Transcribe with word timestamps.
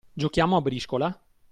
Giochiamo 0.15 0.55
a 0.55 0.61
briscola? 0.61 1.21